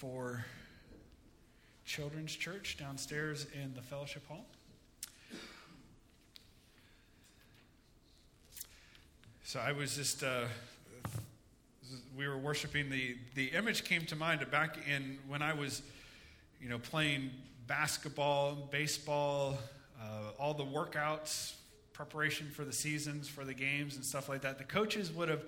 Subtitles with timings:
[0.00, 0.42] for
[1.84, 4.46] Children's Church downstairs in the fellowship hall.
[9.44, 10.44] So I was just, uh,
[12.16, 12.88] we were worshiping.
[12.88, 15.82] The, the image came to mind back in when I was,
[16.62, 17.28] you know, playing
[17.66, 19.58] basketball, baseball,
[20.00, 21.52] uh, all the workouts,
[21.92, 24.56] preparation for the seasons, for the games, and stuff like that.
[24.56, 25.44] The coaches would have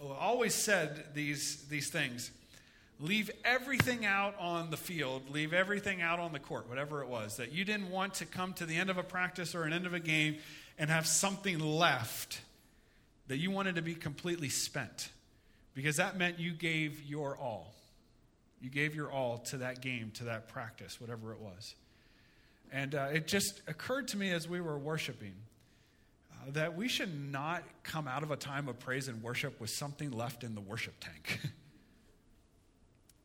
[0.00, 2.30] always said these, these things
[3.00, 7.36] leave everything out on the field, leave everything out on the court, whatever it was,
[7.36, 9.86] that you didn't want to come to the end of a practice or an end
[9.86, 10.36] of a game
[10.78, 12.40] and have something left
[13.28, 15.10] that you wanted to be completely spent
[15.74, 17.74] because that meant you gave your all.
[18.60, 21.74] You gave your all to that game, to that practice, whatever it was.
[22.72, 25.34] And uh, it just occurred to me as we were worshiping
[26.32, 29.70] uh, that we should not come out of a time of praise and worship with
[29.70, 31.40] something left in the worship tank.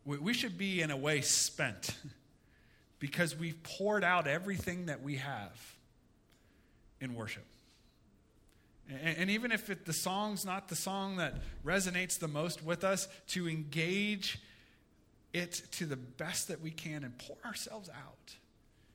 [0.06, 1.96] we, should be, in a way, spent
[3.00, 5.76] because we've poured out everything that we have
[7.00, 7.46] in worship.
[8.90, 13.08] And, even if it, the song's not the song that resonates the most with us,
[13.30, 14.40] to engage
[15.32, 18.36] it to the best that we can and pour ourselves out.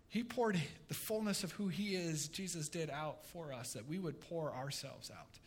[0.08, 3.98] He poured the fullness of who He is, Jesus did out for us, that we
[3.98, 5.38] would pour ourselves out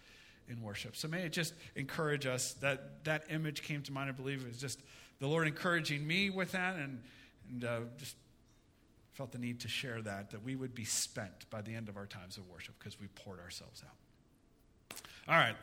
[0.49, 0.95] in worship.
[0.95, 4.57] So may it just encourage us that that image came to mind, I believe, is
[4.57, 4.81] just
[5.21, 6.99] the Lord encouraging me with that and,
[7.51, 8.15] and uh, just
[9.13, 11.95] felt the need to share that, that we would be spent by the end of
[11.95, 14.97] our times of worship because we poured ourselves out.
[15.27, 15.55] All right.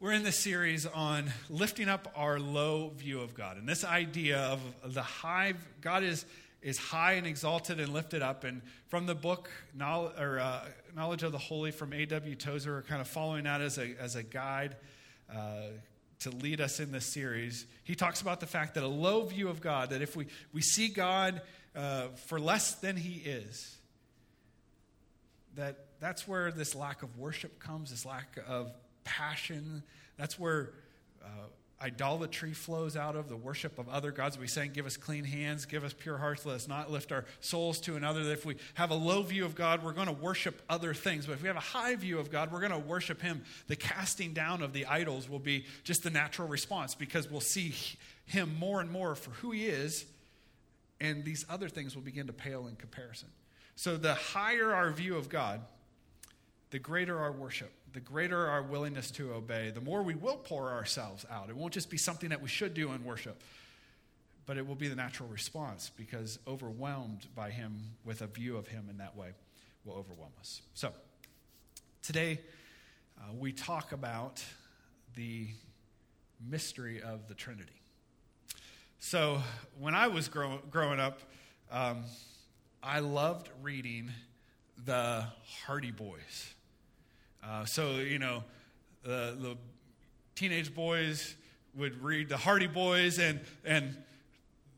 [0.00, 3.58] We're in this series on lifting up our low view of God.
[3.58, 4.60] And this idea of
[4.94, 6.24] the high, God is,
[6.62, 8.44] is high and exalted and lifted up.
[8.44, 10.64] And from the book Knowledge, or, uh,
[10.96, 12.34] Knowledge of the Holy from A.W.
[12.34, 14.76] Tozer, we're kind of following that as a, as a guide
[15.30, 15.64] uh,
[16.20, 17.66] to lead us in this series.
[17.84, 20.60] He talks about the fact that a low view of God, that if we, we
[20.60, 21.42] see God
[21.74, 23.76] uh, for less than he is,
[25.56, 28.72] that that's where this lack of worship comes, this lack of
[29.04, 29.82] passion.
[30.16, 30.72] That's where
[31.24, 31.28] uh,
[31.82, 34.38] idolatry flows out of the worship of other gods.
[34.38, 37.24] We saying, Give us clean hands, give us pure hearts, let us not lift our
[37.40, 38.24] souls to another.
[38.24, 41.26] That if we have a low view of God, we're going to worship other things.
[41.26, 43.42] But if we have a high view of God, we're going to worship Him.
[43.68, 47.74] The casting down of the idols will be just the natural response because we'll see
[48.26, 50.04] Him more and more for who He is,
[51.00, 53.28] and these other things will begin to pale in comparison.
[53.76, 55.62] So the higher our view of God,
[56.70, 60.70] the greater our worship, the greater our willingness to obey, the more we will pour
[60.70, 61.48] ourselves out.
[61.48, 63.42] It won't just be something that we should do in worship,
[64.46, 68.68] but it will be the natural response because overwhelmed by Him with a view of
[68.68, 69.30] Him in that way
[69.84, 70.62] will overwhelm us.
[70.74, 70.92] So,
[72.02, 72.40] today
[73.18, 74.42] uh, we talk about
[75.16, 75.48] the
[76.48, 77.72] mystery of the Trinity.
[78.98, 79.42] So,
[79.78, 81.20] when I was grow- growing up,
[81.70, 82.04] um,
[82.82, 84.10] I loved reading
[84.84, 85.26] the
[85.64, 86.54] Hardy Boys.
[87.42, 88.44] Uh, so, you know,
[89.02, 89.56] the, the
[90.34, 91.34] teenage boys
[91.74, 93.96] would read the Hardy Boys, and, and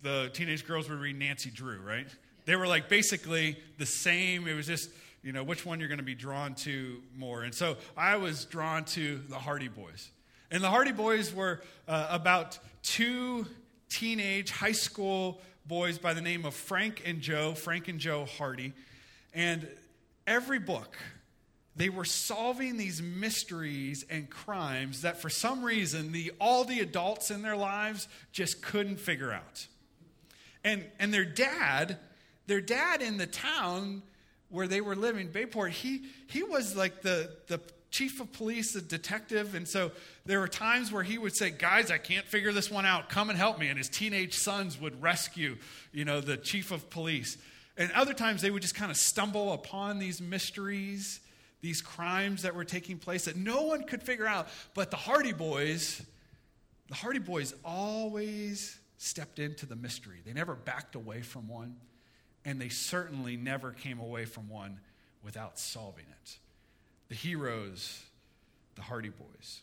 [0.02, 2.06] the teenage girls would read Nancy Drew, right?
[2.44, 4.46] They were like basically the same.
[4.46, 4.90] It was just,
[5.22, 7.42] you know, which one you're going to be drawn to more.
[7.42, 10.10] And so I was drawn to the Hardy Boys.
[10.50, 13.46] And the Hardy Boys were uh, about two
[13.88, 18.72] teenage high school boys by the name of Frank and Joe, Frank and Joe Hardy.
[19.32, 19.68] And
[20.26, 20.96] every book,
[21.74, 27.30] they were solving these mysteries and crimes that for some reason the, all the adults
[27.30, 29.66] in their lives just couldn't figure out.
[30.64, 31.98] And, and their dad,
[32.46, 34.02] their dad in the town
[34.50, 37.58] where they were living, Bayport, he, he was like the, the
[37.90, 39.54] chief of police, the detective.
[39.54, 39.92] And so
[40.26, 43.08] there were times where he would say, Guys, I can't figure this one out.
[43.08, 43.68] Come and help me.
[43.68, 45.56] And his teenage sons would rescue,
[45.90, 47.38] you know, the chief of police.
[47.78, 51.20] And other times they would just kind of stumble upon these mysteries
[51.62, 54.48] these crimes that were taking place that no one could figure out.
[54.74, 56.02] But the Hardy Boys,
[56.88, 60.18] the Hardy Boys always stepped into the mystery.
[60.26, 61.76] They never backed away from one,
[62.44, 64.80] and they certainly never came away from one
[65.22, 66.36] without solving it.
[67.08, 68.02] The heroes,
[68.74, 69.60] the Hardy Boys.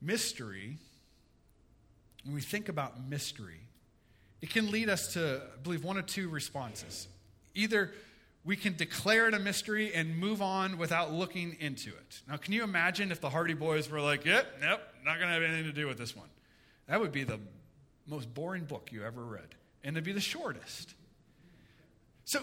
[0.00, 0.78] Mystery,
[2.24, 3.60] when we think about mystery,
[4.40, 7.06] it can lead us to, I believe, one of two responses.
[7.54, 7.92] Either
[8.44, 12.20] we can declare it a mystery and move on without looking into it.
[12.28, 15.34] Now, can you imagine if the Hardy Boys were like, yep, nope, not going to
[15.34, 16.28] have anything to do with this one?
[16.88, 17.38] That would be the
[18.06, 19.54] most boring book you ever read,
[19.84, 20.94] and it'd be the shortest.
[22.24, 22.40] So,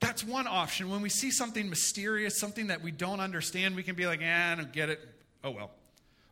[0.00, 0.88] that's one option.
[0.88, 4.52] When we see something mysterious, something that we don't understand, we can be like, eh,
[4.52, 5.00] I don't get it.
[5.44, 5.70] Oh well.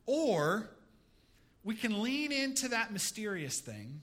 [0.06, 0.70] Or
[1.64, 4.00] we can lean into that mysterious thing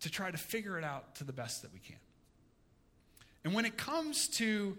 [0.00, 1.96] to try to figure it out to the best that we can.
[3.46, 4.76] And when it comes to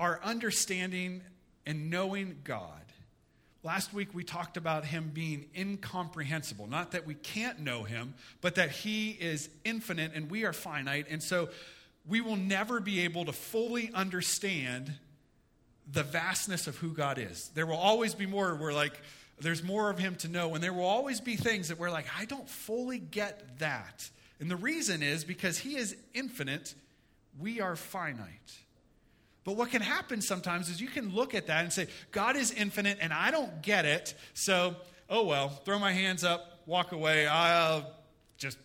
[0.00, 1.20] our understanding
[1.66, 2.80] and knowing God,
[3.62, 6.66] last week we talked about him being incomprehensible.
[6.66, 11.08] Not that we can't know him, but that he is infinite and we are finite.
[11.10, 11.50] And so
[12.08, 14.94] we will never be able to fully understand
[15.92, 17.50] the vastness of who God is.
[17.52, 18.54] There will always be more.
[18.54, 18.98] We're like,
[19.38, 20.54] there's more of him to know.
[20.54, 24.08] And there will always be things that we're like, I don't fully get that.
[24.40, 26.74] And the reason is because he is infinite,
[27.38, 28.56] we are finite.
[29.44, 32.50] But what can happen sometimes is you can look at that and say, God is
[32.50, 34.14] infinite and I don't get it.
[34.34, 34.74] So,
[35.08, 37.26] oh well, throw my hands up, walk away.
[37.26, 37.88] I'll
[38.38, 38.58] just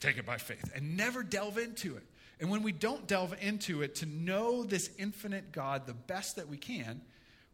[0.00, 2.02] take it by faith and never delve into it.
[2.40, 6.48] And when we don't delve into it to know this infinite God the best that
[6.48, 7.00] we can,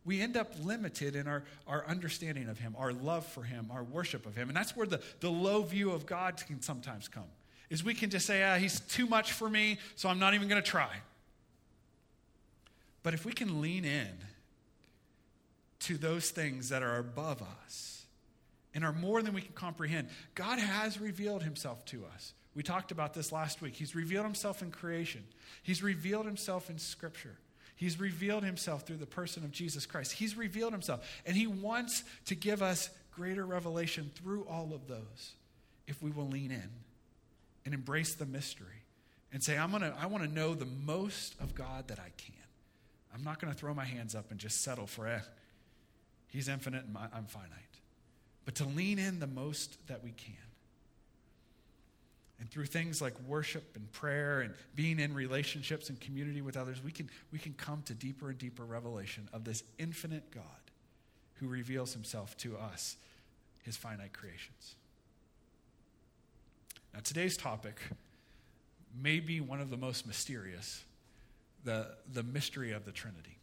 [0.04, 3.82] we end up limited in our, our understanding of Him, our love for Him, our
[3.84, 4.48] worship of Him.
[4.48, 7.24] And that's where the, the low view of God can sometimes come.
[7.74, 10.46] Is we can just say, ah, He's too much for me, so I'm not even
[10.46, 10.90] going to try.
[13.02, 14.12] But if we can lean in
[15.80, 18.06] to those things that are above us
[18.74, 20.06] and are more than we can comprehend,
[20.36, 22.32] God has revealed Himself to us.
[22.54, 23.74] We talked about this last week.
[23.74, 25.24] He's revealed himself in creation,
[25.64, 27.36] he's revealed himself in Scripture.
[27.76, 30.12] He's revealed himself through the person of Jesus Christ.
[30.12, 31.04] He's revealed himself.
[31.26, 35.34] And he wants to give us greater revelation through all of those
[35.88, 36.70] if we will lean in
[37.64, 38.84] and embrace the mystery
[39.32, 42.36] and say, I'm gonna, I want to know the most of God that I can.
[43.14, 45.22] I'm not going to throw my hands up and just settle for,
[46.28, 47.50] he's infinite and I'm finite.
[48.44, 50.34] But to lean in the most that we can.
[52.40, 56.82] And through things like worship and prayer and being in relationships and community with others,
[56.82, 60.42] we can, we can come to deeper and deeper revelation of this infinite God
[61.34, 62.96] who reveals himself to us,
[63.62, 64.74] his finite creations.
[66.94, 67.80] Now, today's topic
[69.02, 70.84] may be one of the most mysterious
[71.64, 73.38] the, the mystery of the Trinity.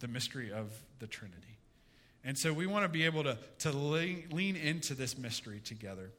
[0.00, 1.56] The mystery of the Trinity.
[2.22, 6.10] And so we want to be able to, to lean, into this mystery together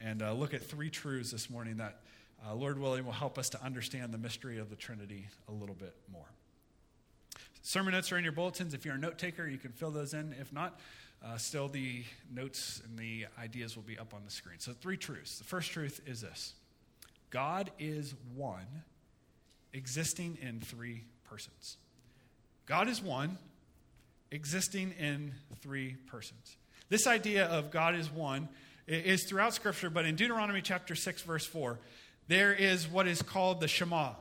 [0.00, 2.00] and uh, look at three truths this morning that,
[2.44, 5.76] uh, Lord willing, will help us to understand the mystery of the Trinity a little
[5.76, 6.24] bit more.
[7.62, 8.72] Sermon notes are in your bulletins.
[8.74, 10.34] If you're a note taker, you can fill those in.
[10.40, 10.80] If not,
[11.24, 12.02] uh, still the
[12.32, 14.58] notes and the ideas will be up on the screen.
[14.58, 15.38] So, three truths.
[15.38, 16.54] The first truth is this
[17.30, 18.66] God is one,
[19.72, 21.76] existing in three persons.
[22.66, 23.38] God is one,
[24.30, 26.56] existing in three persons.
[26.88, 28.48] This idea of God is one
[28.86, 31.78] is throughout Scripture, but in Deuteronomy chapter 6, verse 4,
[32.26, 34.12] there is what is called the Shema.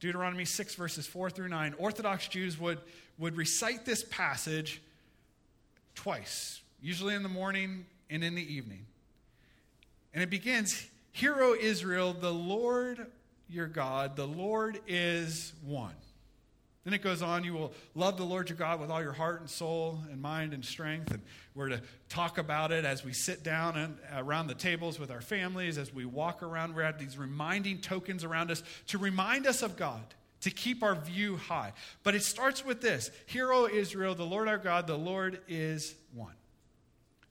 [0.00, 1.74] Deuteronomy 6, verses 4 through 9.
[1.78, 2.78] Orthodox Jews would,
[3.18, 4.82] would recite this passage
[6.02, 8.86] twice, usually in the morning and in the evening.
[10.14, 13.06] And it begins Hear, O Israel, the Lord
[13.48, 15.94] your God, the Lord is one.
[16.84, 19.40] Then it goes on, you will love the Lord your God with all your heart
[19.40, 21.10] and soul and mind and strength.
[21.10, 21.20] And
[21.54, 25.20] we're to talk about it as we sit down and around the tables with our
[25.20, 26.74] families, as we walk around.
[26.74, 30.94] We're at these reminding tokens around us to remind us of God, to keep our
[30.94, 31.72] view high.
[32.02, 35.94] But it starts with this Hear, O Israel, the Lord our God, the Lord is
[36.14, 36.34] one.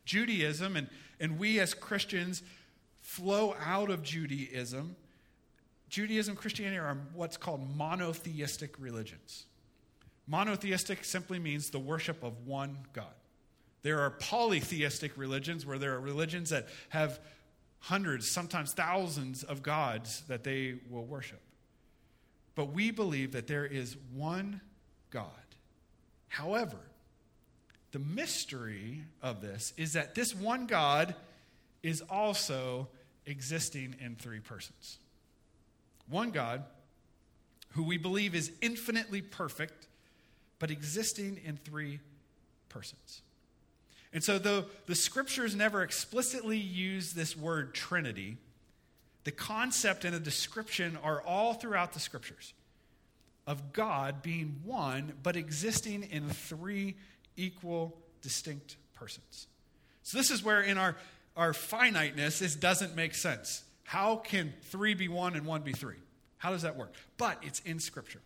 [0.05, 0.87] Judaism, and,
[1.19, 2.41] and we as Christians
[3.01, 4.95] flow out of Judaism
[5.89, 9.45] Judaism, Christianity are what's called monotheistic religions.
[10.27, 13.07] Monotheistic simply means the worship of one God.
[13.81, 17.19] There are polytheistic religions where there are religions that have
[17.79, 21.41] hundreds, sometimes thousands of gods that they will worship.
[22.59, 24.59] But we believe that there is one
[25.11, 25.29] God.
[26.27, 26.75] However,
[27.93, 31.15] the mystery of this is that this one God
[31.83, 32.89] is also
[33.25, 34.97] existing in three persons
[36.09, 36.65] one God
[37.75, 39.87] who we believe is infinitely perfect,
[40.59, 42.01] but existing in three
[42.67, 43.21] persons.
[44.11, 48.35] And so, though the scriptures never explicitly use this word Trinity,
[49.29, 52.55] the concept and the description are all throughout the scriptures
[53.45, 56.95] of God being one, but existing in three
[57.37, 59.45] equal, distinct persons.
[60.01, 60.95] So, this is where in our,
[61.37, 63.61] our finiteness, this doesn't make sense.
[63.83, 66.01] How can three be one and one be three?
[66.39, 66.95] How does that work?
[67.19, 68.21] But it's in Scripture.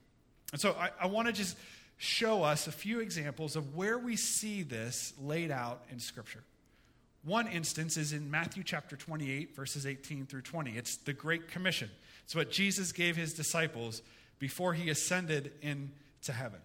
[0.53, 1.57] And so I, I want to just
[1.97, 6.45] show us a few examples of where we see this laid out in Scripture.
[7.23, 10.71] One instance is in Matthew chapter 28, verses 18 through 20.
[10.71, 11.89] It's the Great Commission.
[12.25, 14.01] It's what Jesus gave his disciples
[14.39, 16.59] before he ascended into heaven.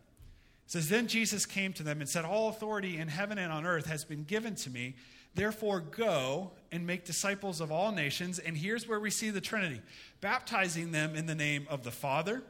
[0.67, 3.65] It says, Then Jesus came to them and said, All authority in heaven and on
[3.65, 4.97] earth has been given to me.
[5.35, 8.41] Therefore, go and make disciples of all nations.
[8.41, 9.81] And here's where we see the Trinity
[10.21, 12.43] baptizing them in the name of the Father,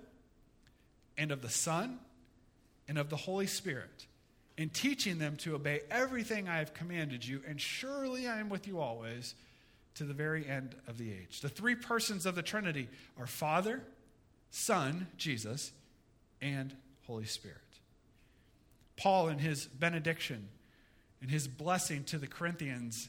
[1.19, 1.99] and of the Son,
[2.89, 4.07] and of the Holy Spirit,
[4.59, 7.41] and teaching them to obey everything I have commanded you.
[7.47, 9.37] And surely I am with you always
[9.95, 11.41] to the very end of the age.
[11.41, 13.83] The three persons of the Trinity are Father,
[14.51, 15.73] Son, Jesus,
[16.43, 16.75] and
[17.07, 17.57] Holy Spirit.
[18.97, 20.49] Paul, in his benediction,
[21.23, 23.09] in his blessing to the Corinthians,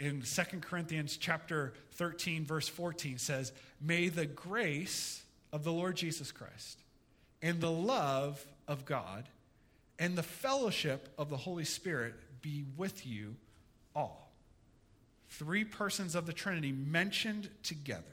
[0.00, 6.32] in 2 Corinthians chapter 13, verse 14, says, May the grace of the Lord Jesus
[6.32, 6.80] Christ
[7.40, 9.28] and the love of God
[9.98, 13.36] and the fellowship of the Holy Spirit be with you
[13.94, 14.32] all.
[15.30, 18.04] Three persons of the Trinity mentioned together.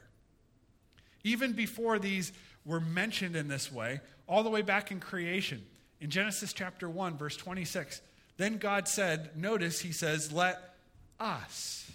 [1.24, 2.34] Even before these
[2.66, 5.64] were mentioned in this way, all the way back in creation,
[6.02, 8.02] in Genesis chapter 1, verse 26,
[8.38, 10.76] then God said, notice he says, let
[11.20, 11.90] us,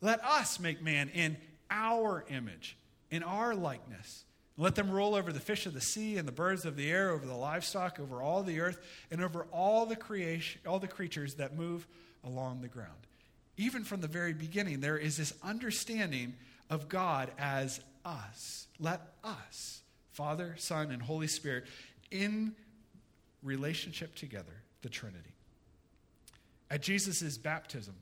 [0.00, 1.36] let us make man in
[1.70, 2.76] our image,
[3.10, 4.24] in our likeness.
[4.58, 7.10] Let them roll over the fish of the sea and the birds of the air,
[7.10, 8.78] over the livestock, over all the earth,
[9.10, 11.86] and over all the creation, all the creatures that move
[12.24, 12.90] along the ground.
[13.58, 16.34] Even from the very beginning, there is this understanding
[16.70, 18.66] of God as us.
[18.78, 19.82] Let us,
[20.12, 21.64] Father, Son, and Holy Spirit,
[22.10, 22.54] in
[23.42, 25.34] relationship together, the Trinity.
[26.70, 27.94] At Jesus' baptism,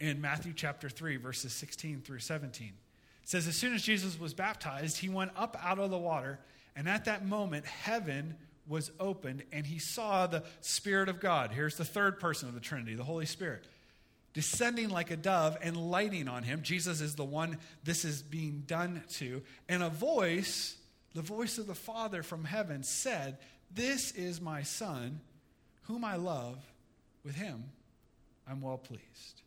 [0.00, 2.72] in Matthew chapter 3, verses 16 through 17, it
[3.32, 6.38] says, As soon as Jesus was baptized, he went up out of the water,
[6.76, 8.36] and at that moment, heaven
[8.68, 11.50] was opened, and he saw the Spirit of God.
[11.50, 13.64] Here's the third person of the Trinity, the Holy Spirit,
[14.34, 16.60] descending like a dove and lighting on him.
[16.62, 19.40] Jesus is the one this is being done to.
[19.66, 20.76] And a voice,
[21.14, 23.38] the voice of the Father from heaven, said,
[23.74, 25.20] This is my Son,
[25.84, 26.58] whom I love.
[27.24, 27.64] With him,
[28.46, 29.42] I'm well pleased.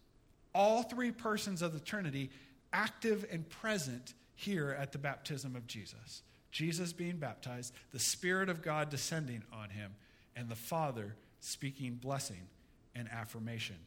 [0.55, 2.31] All three persons of the Trinity
[2.75, 6.21] active and present here at the baptism of Jesus.
[6.51, 9.95] Jesus being baptized, the Spirit of God descending on him,
[10.35, 12.47] and the Father speaking blessing
[12.93, 13.77] and affirmation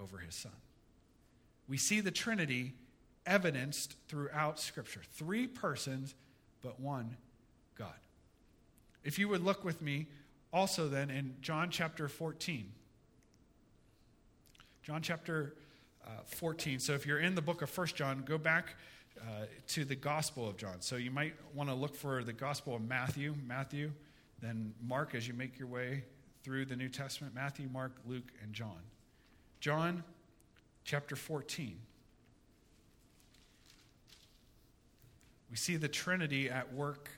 [0.00, 0.52] over his Son.
[1.68, 2.74] We see the Trinity
[3.26, 6.14] evidenced throughout Scripture three persons,
[6.62, 7.16] but one
[7.76, 7.92] God.
[9.04, 10.06] If you would look with me
[10.52, 12.72] also then in John chapter 14.
[14.82, 15.60] John chapter uh,
[16.24, 16.78] 14.
[16.78, 18.74] So if you're in the book of First John, go back
[19.20, 20.80] uh, to the Gospel of John.
[20.80, 23.92] So you might want to look for the Gospel of Matthew, Matthew,
[24.40, 26.04] then Mark as you make your way
[26.42, 28.80] through the New Testament Matthew, Mark, Luke, and John.
[29.60, 30.04] John
[30.84, 31.78] chapter 14.
[35.50, 37.10] We see the Trinity at work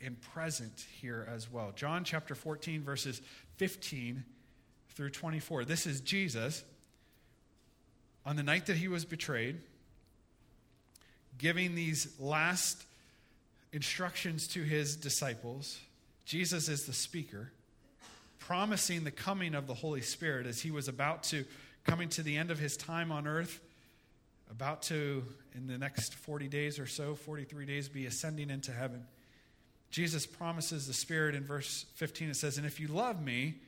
[0.00, 1.72] and present here as well.
[1.74, 3.20] John chapter 14, verses
[3.56, 4.24] 15
[4.90, 5.64] through 24.
[5.64, 6.64] This is Jesus
[8.26, 9.60] on the night that he was betrayed,
[11.38, 12.84] giving these last
[13.72, 15.78] instructions to his disciples.
[16.24, 17.52] Jesus is the speaker,
[18.38, 21.44] promising the coming of the Holy Spirit as he was about to
[21.84, 23.60] coming to the end of his time on earth,
[24.50, 29.06] about to in the next 40 days or so, 43 days be ascending into heaven.
[29.90, 33.60] Jesus promises the Spirit in verse 15 it says, "And if you love me,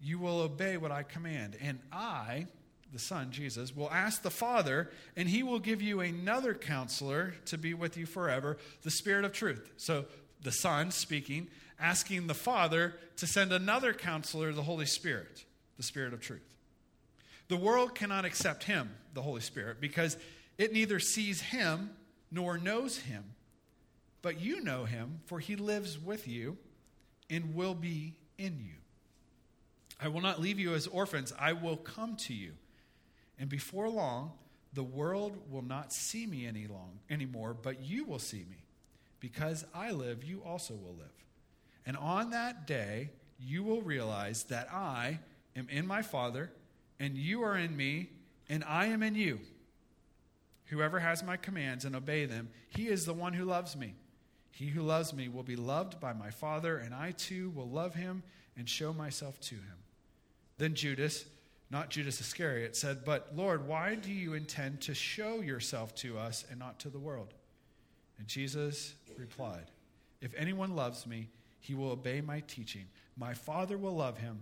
[0.00, 2.46] you will obey what I command, and I
[2.94, 7.58] the Son, Jesus, will ask the Father, and he will give you another counselor to
[7.58, 9.68] be with you forever, the Spirit of truth.
[9.76, 10.06] So
[10.42, 11.48] the Son speaking,
[11.80, 15.44] asking the Father to send another counselor, the Holy Spirit,
[15.76, 16.48] the Spirit of truth.
[17.48, 20.16] The world cannot accept him, the Holy Spirit, because
[20.56, 21.90] it neither sees him
[22.30, 23.24] nor knows him.
[24.22, 26.56] But you know him, for he lives with you
[27.28, 28.76] and will be in you.
[30.00, 32.52] I will not leave you as orphans, I will come to you.
[33.38, 34.32] And before long,
[34.72, 38.64] the world will not see me any long anymore, but you will see me.
[39.20, 41.08] Because I live, you also will live.
[41.86, 45.20] And on that day, you will realize that I
[45.56, 46.50] am in my Father,
[46.98, 48.10] and you are in me,
[48.48, 49.40] and I am in you.
[50.66, 53.94] Whoever has my commands and obey them, he is the one who loves me.
[54.50, 57.94] He who loves me will be loved by my Father, and I too will love
[57.94, 58.22] him
[58.56, 59.76] and show myself to him.
[60.58, 61.24] Then Judas,
[61.74, 66.44] not Judas Iscariot, said, But Lord, why do you intend to show yourself to us
[66.48, 67.34] and not to the world?
[68.16, 69.72] And Jesus replied,
[70.20, 72.84] If anyone loves me, he will obey my teaching.
[73.16, 74.38] My Father will love him,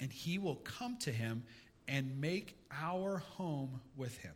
[0.00, 1.42] and he will come to him
[1.86, 4.34] and make our home with him.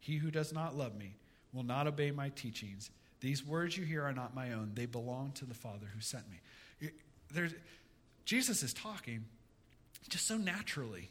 [0.00, 1.14] He who does not love me
[1.54, 2.90] will not obey my teachings.
[3.20, 6.24] These words you hear are not my own, they belong to the Father who sent
[6.30, 6.90] me.
[7.32, 7.54] There's,
[8.26, 9.24] Jesus is talking
[10.08, 11.10] just so naturally.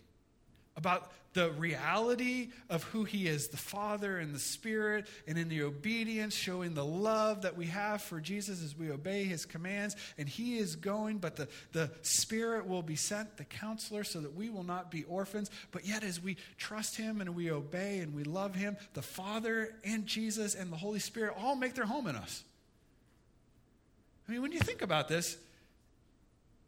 [0.77, 5.63] about the reality of who he is the Father and the Spirit, and in the
[5.63, 9.97] obedience, showing the love that we have for Jesus as we obey his commands.
[10.17, 14.33] And he is going, but the, the Spirit will be sent, the counselor, so that
[14.33, 15.51] we will not be orphans.
[15.71, 19.75] But yet, as we trust him and we obey and we love him, the Father
[19.83, 22.45] and Jesus and the Holy Spirit all make their home in us.
[24.27, 25.37] I mean, when you think about this,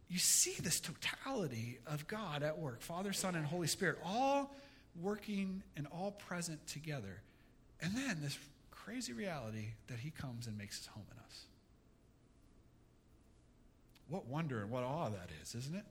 [0.10, 4.56] you see this totality of God at work Father, Son, and Holy Spirit, all
[5.02, 7.22] working and all present together.
[7.82, 8.38] And then this
[8.72, 11.44] crazy reality that He comes and makes His home in us.
[14.10, 15.86] What wonder and what awe that is, isn't it?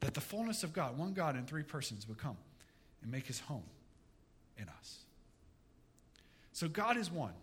[0.00, 2.36] That the fullness of God, one God in three persons, would come
[3.02, 3.62] and make His home
[4.58, 4.98] in us.
[6.52, 7.34] So God is one.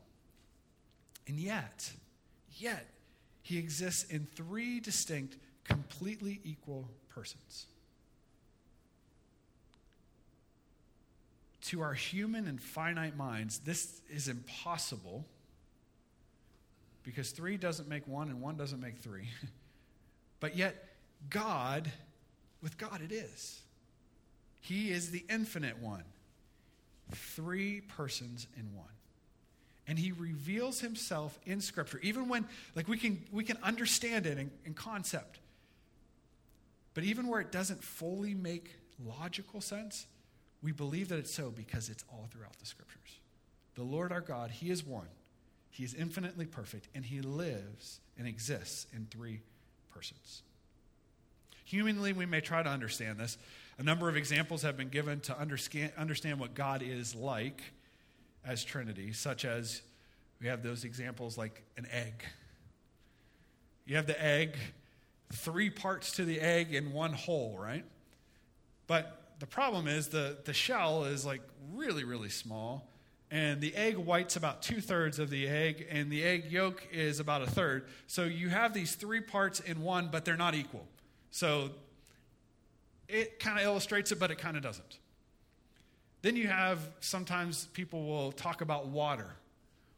[1.27, 1.89] And yet,
[2.57, 2.87] yet,
[3.41, 7.65] He exists in three distinct completely equal persons.
[11.63, 15.25] To our human and finite minds, this is impossible
[17.03, 19.27] because three doesn't make one and one doesn't make three.
[20.39, 20.89] but yet,
[21.29, 21.91] God,
[22.61, 23.59] with God, it is.
[24.61, 26.03] He is the infinite one,
[27.11, 28.87] three persons in one
[29.87, 32.45] and he reveals himself in scripture even when
[32.75, 35.39] like we can we can understand it in, in, concept
[36.97, 38.71] but even where it doesn't fully make
[39.05, 40.07] logical sense,
[40.63, 43.19] we believe that it's so because it's all throughout the scriptures.
[43.75, 45.05] The Lord our God, He is one,
[45.69, 49.41] He is infinitely perfect, and He lives and exists in three
[49.93, 50.41] persons.
[51.65, 53.37] Humanly, we may try to understand this.
[53.77, 57.61] A number of examples have been given to understand what God is like
[58.43, 59.83] as Trinity, such as
[60.41, 62.23] we have those examples like an egg.
[63.85, 64.57] You have the egg
[65.31, 67.85] three parts to the egg in one whole, right?
[68.87, 71.41] But the problem is the, the shell is like
[71.73, 72.89] really, really small.
[73.29, 77.19] And the egg white's about two thirds of the egg, and the egg yolk is
[77.19, 77.87] about a third.
[78.07, 80.87] So you have these three parts in one, but they're not equal.
[81.29, 81.71] So
[83.09, 84.99] it kind of illustrates it, but it kind of doesn't.
[86.21, 89.35] Then you have sometimes people will talk about water.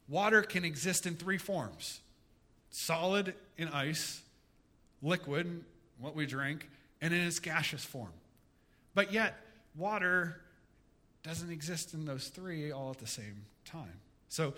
[0.08, 2.02] Water can exist in three forms
[2.72, 4.22] solid in ice,
[5.02, 5.64] liquid,
[6.00, 6.70] what we drink,
[7.02, 8.14] and in its gaseous form.
[8.94, 9.36] But yet,
[9.76, 10.42] water
[11.24, 14.00] doesn't exist in those three all at the same time.
[14.30, 14.54] So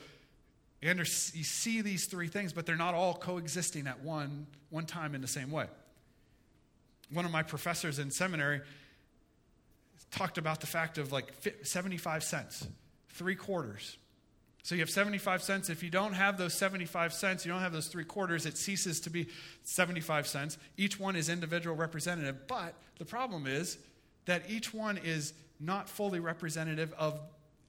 [0.83, 5.13] and you see these three things, but they're not all coexisting at one, one time
[5.13, 5.67] in the same way.
[7.11, 8.61] One of my professors in seminary
[10.09, 12.67] talked about the fact of like 75 cents,
[13.09, 13.97] three quarters.
[14.63, 15.69] So you have 75 cents.
[15.69, 18.99] If you don't have those 75 cents, you don't have those three quarters, it ceases
[19.01, 19.27] to be
[19.63, 20.57] 75 cents.
[20.77, 22.47] Each one is individual representative.
[22.47, 23.77] But the problem is
[24.25, 27.19] that each one is not fully representative of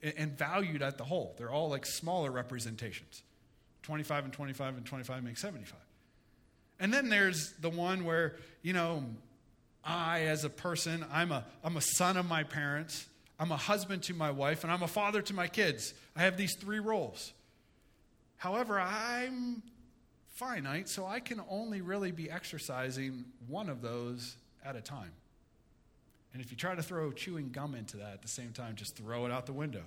[0.02, 1.34] and valued at the whole.
[1.38, 3.22] They're all like smaller representations.
[3.84, 5.78] 25 and 25 and 25 make 75.
[6.80, 9.04] And then there's the one where, you know,
[9.84, 13.06] I as a person, I'm a, I'm a son of my parents.
[13.42, 15.94] I'm a husband to my wife, and I'm a father to my kids.
[16.14, 17.32] I have these three roles.
[18.36, 19.64] However, I'm
[20.34, 25.10] finite, so I can only really be exercising one of those at a time.
[26.32, 28.94] And if you try to throw chewing gum into that at the same time, just
[28.94, 29.82] throw it out the window.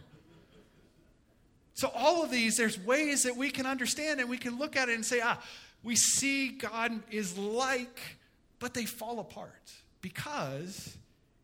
[1.76, 4.90] So, all of these, there's ways that we can understand and we can look at
[4.90, 5.42] it and say, ah,
[5.82, 8.18] we see God is like,
[8.60, 10.98] but they fall apart because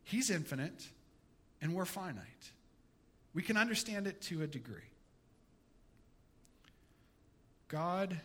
[0.04, 0.88] He's infinite
[1.62, 2.52] and we're finite.
[3.32, 4.90] We can understand it to a degree.
[7.68, 8.20] God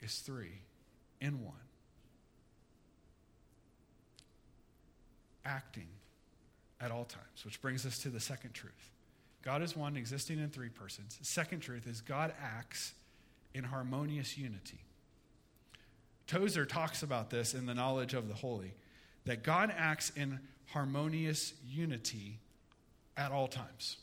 [0.00, 0.60] is three
[1.20, 1.54] in one,
[5.44, 5.88] acting
[6.80, 8.90] at all times, which brings us to the second truth.
[9.42, 11.18] God is one, existing in three persons.
[11.22, 12.92] Second truth is God acts
[13.54, 14.84] in harmonious unity.
[16.28, 18.74] Tozer talks about this in The Knowledge of the Holy,
[19.24, 22.38] that God acts in harmonious unity
[23.16, 23.98] at all times.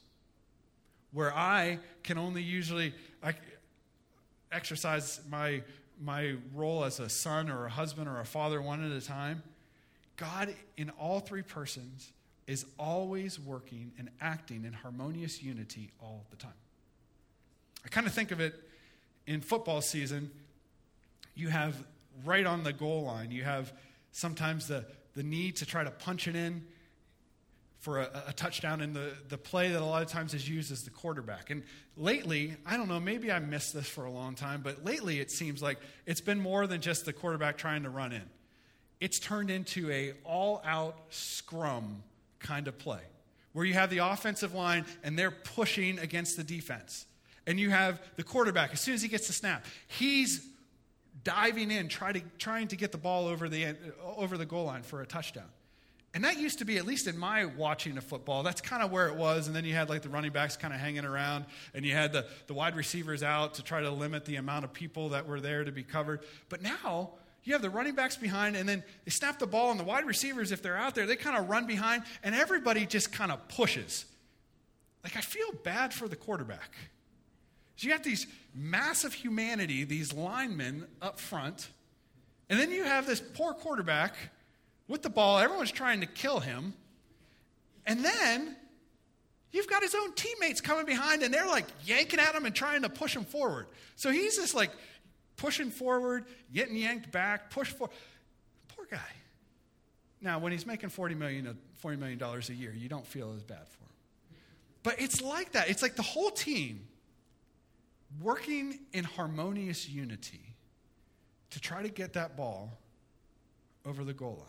[1.12, 2.94] Where I can only usually
[3.24, 3.34] I
[4.52, 5.62] exercise my,
[6.02, 9.44] my role as a son or a husband or a father one at a time,
[10.16, 12.12] God in all three persons
[12.48, 16.52] is always working and acting in harmonious unity all the time.
[17.86, 18.56] I kind of think of it
[19.28, 20.32] in football season,
[21.36, 21.76] you have
[22.26, 23.72] right on the goal line, you have
[24.12, 24.84] sometimes the,
[25.20, 26.64] the need to try to punch it in
[27.80, 30.72] for a, a, touchdown and the, the play that a lot of times is used
[30.72, 31.50] as the quarterback.
[31.50, 31.62] And
[31.98, 35.30] lately, I don't know, maybe I missed this for a long time, but lately it
[35.30, 38.24] seems like it's been more than just the quarterback trying to run in.
[39.02, 42.02] it's turned into a all-out scrum
[42.40, 43.02] kind of play
[43.52, 47.06] where you have the offensive line and they're pushing against the defense.
[47.46, 50.48] And you have the quarterback, as soon as he gets the snap, he's
[51.24, 53.76] diving in, try to, trying to get the ball over the,
[54.18, 55.50] over the goal line for a touchdown.
[56.14, 58.92] And that used to be, at least in my watching of football, that's kind of
[58.92, 59.46] where it was.
[59.48, 62.14] And then you had like the running backs kind of hanging around, and you had
[62.14, 65.40] the, the wide receivers out to try to limit the amount of people that were
[65.40, 66.22] there to be covered.
[66.50, 67.12] But now,
[67.44, 70.06] you have the running backs behind, and then they snap the ball, and the wide
[70.06, 73.48] receivers, if they're out there, they kind of run behind, and everybody just kind of
[73.48, 74.06] pushes.
[75.04, 76.72] Like, I feel bad for the quarterback.
[77.80, 81.70] So you have these massive humanity, these linemen up front,
[82.50, 84.16] and then you have this poor quarterback
[84.90, 85.40] with the ball.
[85.40, 86.74] Everyone's trying to kill him.
[87.86, 88.58] And then
[89.54, 92.82] you've got his own teammates coming behind and they're like yanking at him and trying
[92.82, 93.68] to push him forward.
[93.96, 94.72] So he's just like
[95.38, 97.96] pushing forward, getting yanked back, push forward.
[98.76, 99.00] Poor guy.
[100.20, 103.44] Now, when he's making $40 million, uh, $40 million a year, you don't feel as
[103.44, 104.38] bad for him.
[104.84, 105.70] But it's like that.
[105.70, 106.82] It's like the whole team
[108.22, 110.56] working in harmonious unity
[111.52, 112.78] to try to get that ball
[113.86, 114.48] over the goal line.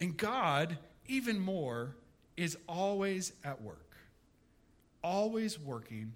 [0.00, 1.94] And God, even more,
[2.36, 3.96] is always at work,
[5.02, 6.12] always working,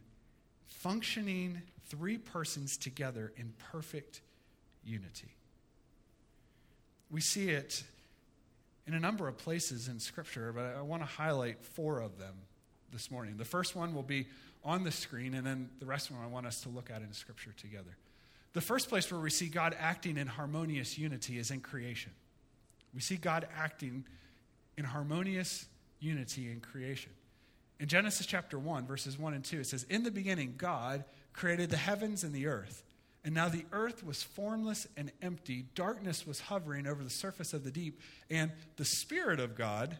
[0.67, 4.23] functioning three persons together in perfect
[4.85, 5.35] unity.
[7.11, 7.85] We see it
[8.87, 12.35] in a number of places in Scripture, but I want to highlight four of them
[12.95, 13.37] this morning.
[13.37, 14.29] The first one will be
[14.65, 17.03] on the screen, and then the rest of them I want us to look at
[17.03, 17.97] in Scripture together.
[18.55, 22.13] The first place where we see God acting in harmonious unity is in creation.
[22.95, 24.05] We see God acting
[24.79, 25.67] in harmonious
[26.01, 27.11] unity in creation.
[27.81, 31.71] In Genesis chapter 1, verses 1 and 2, it says, In the beginning, God created
[31.71, 32.85] the heavens and the earth.
[33.25, 35.65] And now the earth was formless and empty.
[35.75, 38.01] Darkness was hovering over the surface of the deep.
[38.31, 39.97] And the Spirit of God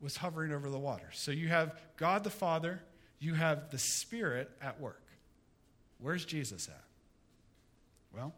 [0.00, 1.08] was hovering over the water.
[1.12, 2.80] So you have God the Father,
[3.18, 5.02] you have the Spirit at work.
[6.00, 6.84] Where's Jesus at?
[8.14, 8.32] Well,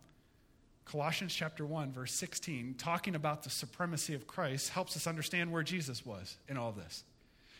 [0.84, 5.62] Colossians chapter 1 verse 16 talking about the supremacy of Christ helps us understand where
[5.62, 7.04] Jesus was in all this.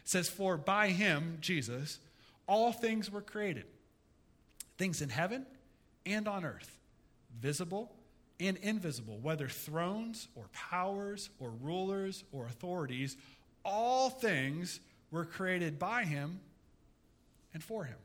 [0.02, 1.98] It says for by him Jesus
[2.46, 3.64] all things were created.
[4.78, 5.46] Things in heaven
[6.06, 6.76] and on earth,
[7.38, 7.92] visible
[8.40, 13.16] and invisible, whether thrones or powers or rulers or authorities,
[13.64, 16.40] all things were created by him
[17.52, 17.96] and for him.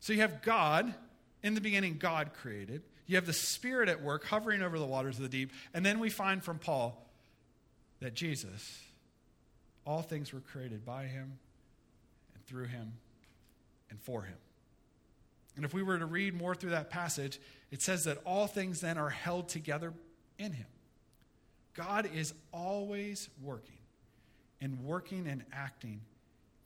[0.00, 0.94] So you have God,
[1.42, 2.82] in the beginning, God created.
[3.06, 5.52] You have the Spirit at work hovering over the waters of the deep.
[5.74, 7.06] And then we find from Paul
[8.00, 8.82] that Jesus,
[9.84, 11.38] all things were created by him
[12.34, 12.92] and through him
[13.90, 14.36] and for him.
[15.56, 17.40] And if we were to read more through that passage,
[17.72, 19.92] it says that all things then are held together
[20.38, 20.66] in him.
[21.74, 23.77] God is always working
[24.60, 26.00] and working and acting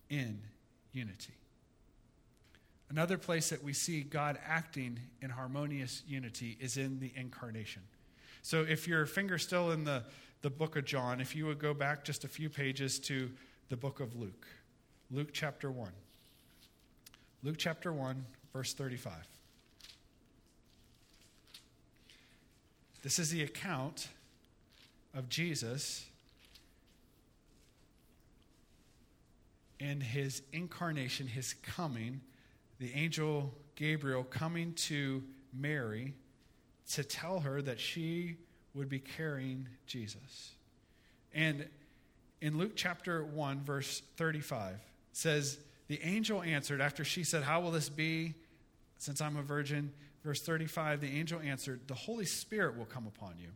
[0.09, 0.41] in
[0.93, 1.35] unity.
[2.91, 7.83] Another place that we see God acting in harmonious unity is in the incarnation.
[8.43, 10.03] So if your finger's still in the,
[10.43, 13.31] the book of John, if you would go back just a few pages to
[13.71, 14.47] the book of Luke,
[15.11, 15.91] Luke chapter 1.
[17.43, 19.13] Luke chapter 1, verse 35.
[23.03, 24.09] This is the account
[25.15, 26.07] of Jesus
[29.83, 32.21] in his incarnation, his coming
[32.83, 35.23] the angel Gabriel coming to
[35.55, 36.15] Mary
[36.91, 38.39] to tell her that she
[38.75, 40.51] would be carrying Jesus.
[41.33, 41.69] And
[42.41, 44.81] in Luke chapter 1, verse 35,
[45.13, 48.35] says, The angel answered, after she said, How will this be
[48.99, 49.93] since I'm a virgin?
[50.25, 53.51] Verse 35, the angel answered, The Holy Spirit will come upon you,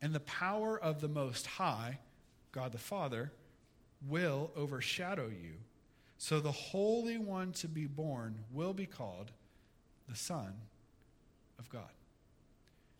[0.00, 1.98] and the power of the Most High,
[2.52, 3.32] God the Father,
[4.06, 5.54] will overshadow you.
[6.18, 9.30] So the Holy One to be born will be called
[10.08, 10.52] the Son
[11.58, 11.90] of God.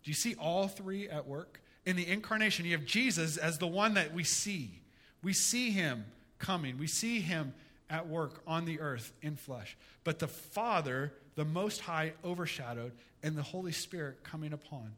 [0.04, 1.60] Do you see all three at work?
[1.84, 4.80] In the incarnation, you have Jesus as the one that we see.
[5.22, 6.04] We see him
[6.38, 7.54] coming, we see him
[7.90, 9.76] at work on the earth in flesh.
[10.04, 14.92] But the Father, the Most High, overshadowed, and the Holy Spirit coming upon.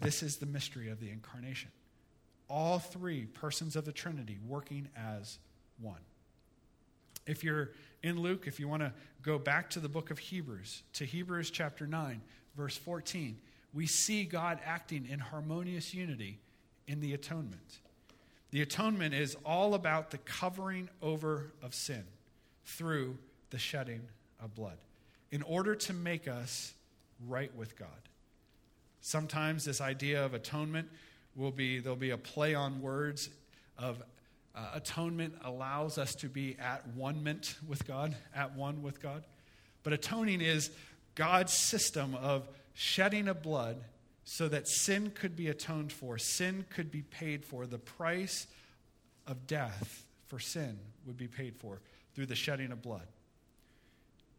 [0.00, 1.70] This is the mystery of the incarnation.
[2.48, 5.38] All three persons of the Trinity working as
[5.80, 6.00] one.
[7.26, 7.70] If you're
[8.02, 11.50] in Luke, if you want to go back to the book of Hebrews, to Hebrews
[11.50, 12.20] chapter 9,
[12.56, 13.36] verse 14,
[13.74, 16.38] we see God acting in harmonious unity
[16.86, 17.78] in the atonement.
[18.52, 22.04] The atonement is all about the covering over of sin
[22.64, 23.18] through
[23.50, 24.02] the shedding
[24.42, 24.78] of blood
[25.30, 26.72] in order to make us
[27.26, 27.88] right with God.
[29.00, 30.88] Sometimes this idea of atonement
[31.36, 33.28] will be, there'll be a play on words
[33.78, 34.02] of
[34.54, 37.22] uh, atonement allows us to be at one
[37.68, 39.22] with God, at one with God.
[39.82, 40.70] But atoning is
[41.14, 43.76] God's system of shedding of blood
[44.24, 47.66] so that sin could be atoned for, sin could be paid for.
[47.66, 48.46] The price
[49.26, 51.80] of death for sin would be paid for
[52.14, 53.06] through the shedding of blood.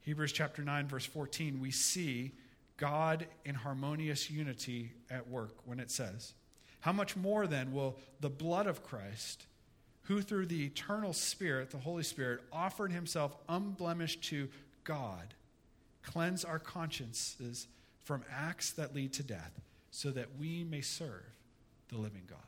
[0.01, 2.31] Hebrews chapter 9, verse 14, we see
[2.77, 6.33] God in harmonious unity at work when it says,
[6.87, 9.45] How much more then will the blood of Christ?
[10.07, 14.47] who through the eternal Spirit, the Holy Spirit, offered himself unblemished to
[14.85, 15.33] God,
[16.01, 17.67] cleanse our consciences
[18.05, 19.51] from acts that lead to death,
[19.91, 21.25] so that we may serve
[21.89, 22.39] the living God.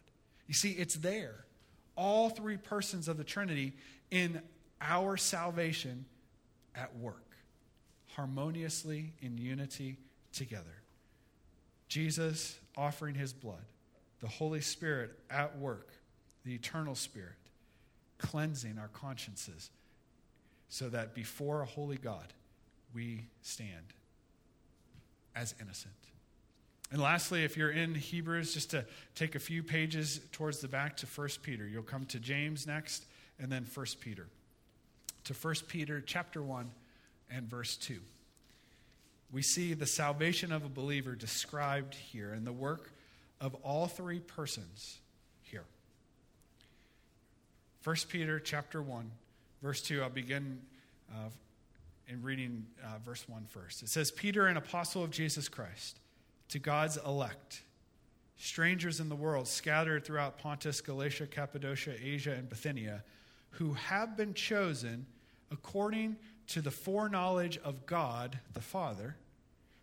[0.47, 1.43] You see, it's there.
[1.97, 3.73] All three persons of the Trinity
[4.09, 4.41] in
[4.79, 6.05] our salvation
[6.75, 7.27] at work,
[8.15, 9.97] harmoniously in unity
[10.31, 10.81] together.
[11.89, 13.65] Jesus offering his blood,
[14.21, 15.89] the Holy Spirit at work,
[16.45, 17.33] the eternal Spirit
[18.17, 19.71] cleansing our consciences
[20.67, 22.33] so that before a holy God,
[22.93, 23.93] we stand
[25.35, 25.93] as innocent.
[26.91, 30.97] And lastly, if you're in Hebrews, just to take a few pages towards the back
[30.97, 33.05] to 1 Peter, you'll come to James next
[33.39, 34.27] and then 1 Peter.
[35.25, 36.69] To 1 Peter chapter 1
[37.31, 37.99] and verse 2.
[39.31, 42.91] We see the salvation of a believer described here in the work
[43.41, 44.99] of all three persons
[45.41, 45.65] here.
[47.83, 49.09] 1 Peter chapter 1,
[49.61, 50.01] verse 2.
[50.01, 50.59] I'll begin
[51.11, 51.29] uh,
[52.07, 53.83] in reading uh, verse 1 first.
[53.83, 55.99] It says, Peter, an apostle of Jesus Christ,
[56.49, 57.61] to God's elect,
[58.37, 63.03] strangers in the world scattered throughout Pontus, Galatia, Cappadocia, Asia, and Bithynia,
[63.51, 65.05] who have been chosen
[65.51, 69.15] according to the foreknowledge of God the Father,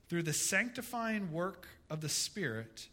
[0.08, 2.88] through the sanctifying work of the Spirit,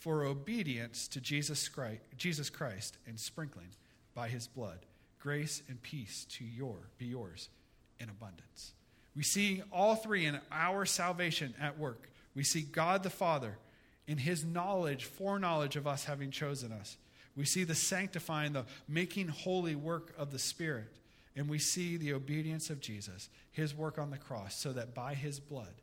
[0.00, 3.68] for obedience to Jesus Christ, Jesus Christ and sprinkling
[4.14, 4.78] by his blood.
[5.20, 7.50] Grace and peace to your be yours
[7.98, 8.72] in abundance.
[9.14, 12.08] We see all three in our salvation at work.
[12.34, 13.58] We see God the Father
[14.06, 16.96] in his knowledge, foreknowledge of us having chosen us.
[17.36, 20.96] We see the sanctifying, the making holy work of the Spirit.
[21.36, 25.14] And we see the obedience of Jesus, his work on the cross, so that by
[25.14, 25.74] his blood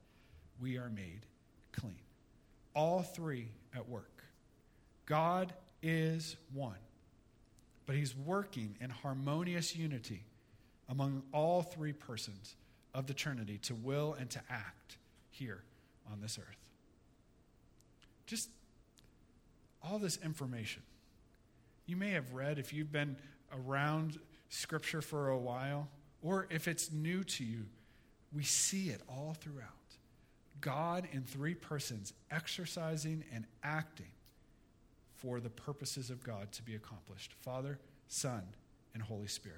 [0.59, 1.25] we are made
[1.71, 1.99] clean.
[2.73, 4.23] All three at work.
[5.05, 6.75] God is one
[7.87, 10.23] but he's working in harmonious unity
[10.89, 12.55] among all three persons
[12.93, 14.97] of the Trinity to will and to act
[15.31, 15.63] here
[16.11, 16.57] on this earth.
[18.27, 18.49] Just
[19.81, 20.83] all this information.
[21.85, 23.15] You may have read if you've been
[23.65, 25.87] around Scripture for a while,
[26.21, 27.65] or if it's new to you,
[28.33, 29.76] we see it all throughout.
[30.61, 34.11] God in three persons exercising and acting
[35.15, 38.43] for the purposes of God to be accomplished Father, Son,
[38.93, 39.57] and Holy Spirit.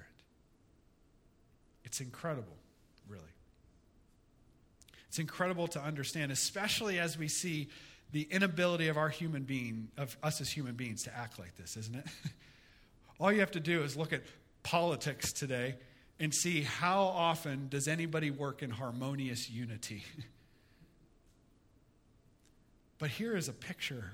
[1.84, 2.56] It's incredible,
[3.08, 3.22] really.
[5.08, 7.68] It's incredible to understand, especially as we see
[8.12, 11.76] the inability of our human being, of us as human beings, to act like this,
[11.76, 12.06] isn't it?
[13.20, 14.22] All you have to do is look at
[14.62, 15.76] politics today
[16.18, 20.04] and see how often does anybody work in harmonious unity.
[23.00, 24.12] but here is a picture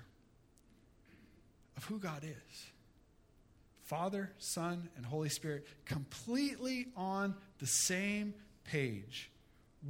[1.76, 2.66] of who God is
[3.82, 9.30] Father, Son, and Holy Spirit completely on the same page,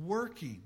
[0.05, 0.61] working.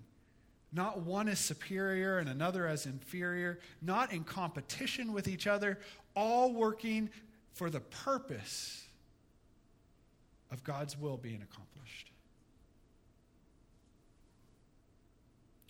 [0.72, 5.78] Not one is superior and another as inferior, not in competition with each other,
[6.16, 7.08] all working
[7.52, 8.84] for the purpose
[10.50, 12.10] of God's will being accomplished.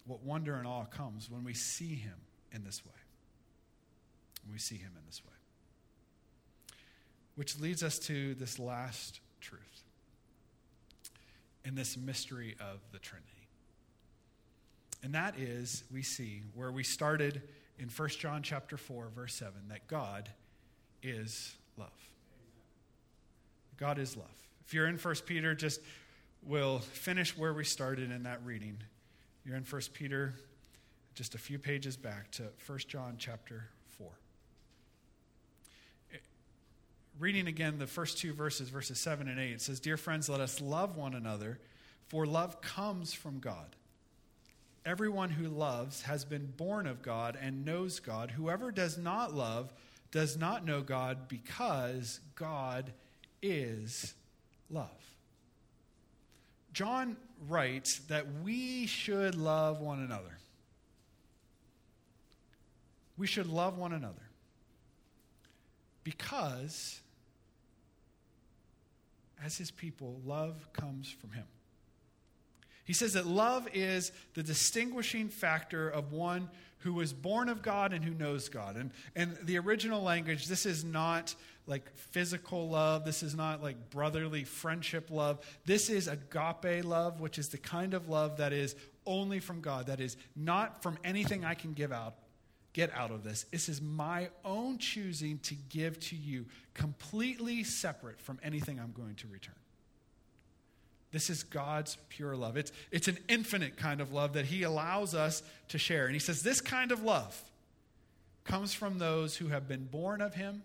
[0.07, 2.16] What wonder and awe comes when we see Him
[2.52, 2.92] in this way
[4.50, 5.32] we see him in this way.
[7.34, 9.60] Which leads us to this last truth
[11.64, 13.28] in this mystery of the Trinity.
[15.02, 17.42] And that is, we see where we started
[17.78, 20.28] in 1 John chapter 4, verse 7, that God
[21.02, 21.88] is love.
[23.78, 24.26] God is love.
[24.66, 25.80] If you're in 1 Peter, just
[26.42, 28.76] we'll finish where we started in that reading.
[29.46, 30.34] You're in 1 Peter,
[31.14, 33.68] just a few pages back to 1 John chapter
[33.99, 34.11] 4
[37.20, 40.40] reading again the first two verses, verses 7 and 8, it says, Dear friends, let
[40.40, 41.59] us love one another,
[42.09, 43.77] for love comes from God.
[44.87, 48.31] Everyone who loves has been born of God and knows God.
[48.31, 49.73] Whoever does not love
[50.11, 52.90] does not know God because God
[53.42, 54.14] is
[54.70, 54.88] love.
[56.73, 57.18] John
[57.49, 60.39] writes that we should love one another.
[63.20, 64.30] We should love one another
[66.04, 67.00] because,
[69.44, 71.44] as his people, love comes from him.
[72.85, 77.92] He says that love is the distinguishing factor of one who was born of God
[77.92, 78.76] and who knows God.
[78.76, 81.35] And, and the original language, this is not
[81.66, 83.04] like physical love.
[83.04, 85.40] This is not like brotherly friendship love.
[85.66, 89.88] This is agape love, which is the kind of love that is only from God,
[89.88, 92.14] that is not from anything I can give out,
[92.72, 93.44] get out of this.
[93.50, 99.16] This is my own choosing to give to you, completely separate from anything I'm going
[99.16, 99.54] to return.
[101.12, 102.56] This is God's pure love.
[102.56, 106.06] It's, it's an infinite kind of love that He allows us to share.
[106.06, 107.40] And He says this kind of love
[108.44, 110.62] comes from those who have been born of Him.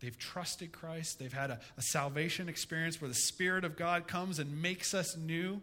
[0.00, 1.20] They've trusted Christ.
[1.20, 5.16] They've had a, a salvation experience where the Spirit of God comes and makes us
[5.16, 5.62] new,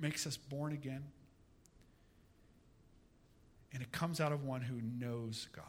[0.00, 1.04] makes us born again.
[3.72, 5.64] And it comes out of one who knows God.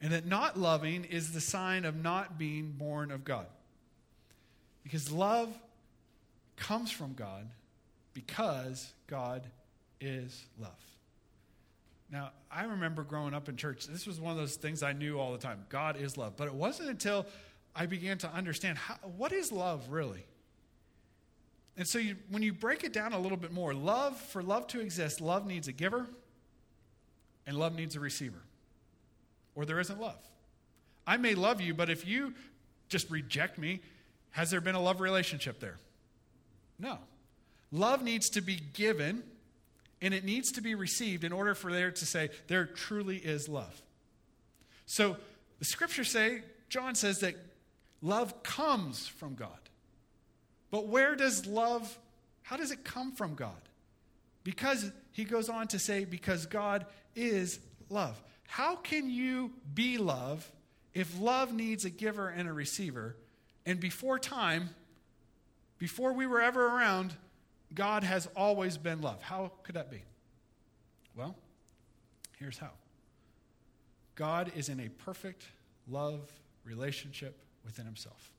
[0.00, 3.46] And that not loving is the sign of not being born of God.
[4.82, 5.52] Because love
[6.56, 7.48] comes from God
[8.12, 9.46] because God
[10.00, 10.70] is love.
[12.10, 15.18] Now, I remember growing up in church, this was one of those things I knew
[15.18, 16.34] all the time God is love.
[16.36, 17.26] But it wasn't until
[17.74, 20.24] I began to understand how, what is love really?
[21.76, 24.66] And so you, when you break it down a little bit more, love, for love
[24.68, 26.06] to exist, love needs a giver
[27.46, 28.42] and love needs a receiver.
[29.54, 30.18] Or there isn't love.
[31.06, 32.34] I may love you, but if you
[32.88, 33.80] just reject me,
[34.30, 35.76] has there been a love relationship there?
[36.78, 36.98] No.
[37.72, 39.22] Love needs to be given
[40.02, 43.48] and it needs to be received in order for there to say there truly is
[43.48, 43.80] love.
[44.84, 45.16] So
[45.58, 47.34] the scriptures say, John says that
[48.02, 49.50] love comes from God.
[50.70, 51.98] But where does love,
[52.42, 53.54] how does it come from God?
[54.44, 58.22] Because he goes on to say, because God is love.
[58.48, 60.46] How can you be love
[60.92, 63.16] if love needs a giver and a receiver?
[63.64, 64.68] And before time,
[65.78, 67.14] before we were ever around,
[67.74, 69.22] God has always been love.
[69.22, 70.02] How could that be?
[71.16, 71.34] Well,
[72.38, 72.72] here's how
[74.16, 75.46] God is in a perfect
[75.88, 76.30] love
[76.62, 78.30] relationship within himself.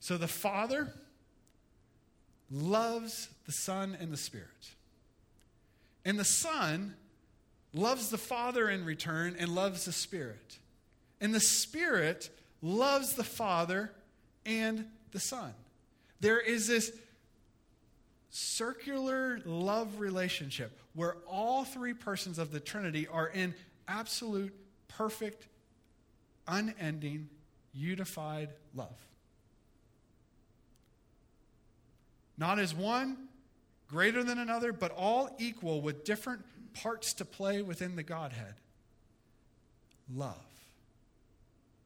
[0.00, 0.92] So the Father
[2.50, 4.48] loves the Son and the Spirit.
[6.04, 6.94] And the Son
[7.72, 10.58] loves the Father in return and loves the Spirit.
[11.20, 12.30] And the Spirit
[12.62, 13.92] loves the Father
[14.44, 15.52] and the Son.
[16.20, 16.92] There is this
[18.30, 23.54] circular love relationship where all three persons of the Trinity are in
[23.88, 24.54] absolute,
[24.88, 25.46] perfect,
[26.46, 27.28] unending,
[27.72, 29.05] unified love.
[32.38, 33.28] Not as one
[33.88, 36.42] greater than another, but all equal with different
[36.74, 38.54] parts to play within the Godhead.
[40.14, 40.36] Love.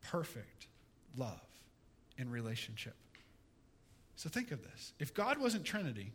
[0.03, 0.67] Perfect
[1.17, 1.41] love
[2.19, 2.95] in relationship.
[4.17, 4.93] So think of this.
[4.99, 6.13] If God wasn't Trinity,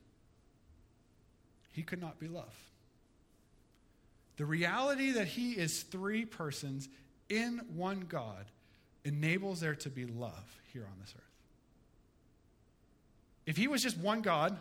[1.71, 2.55] he could not be love.
[4.37, 6.89] The reality that he is three persons
[7.29, 8.45] in one God
[9.03, 11.24] enables there to be love here on this earth.
[13.45, 14.57] If he was just one God,